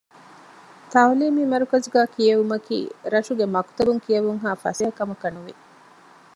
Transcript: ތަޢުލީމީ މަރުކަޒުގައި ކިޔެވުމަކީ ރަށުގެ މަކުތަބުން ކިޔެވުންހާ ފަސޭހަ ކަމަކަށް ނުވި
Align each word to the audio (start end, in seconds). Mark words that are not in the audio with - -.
ތަޢުލީމީ 0.91 1.43
މަރުކަޒުގައި 1.51 2.09
ކިޔެވުމަކީ 2.13 2.77
ރަށުގެ 3.13 3.45
މަކުތަބުން 3.55 4.01
ކިޔެވުންހާ 4.05 4.51
ފަސޭހަ 4.63 4.91
ކަމަކަށް 4.99 5.35
ނުވި 5.35 5.53